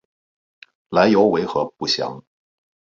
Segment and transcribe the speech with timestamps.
[0.89, 2.23] 来由为何不详。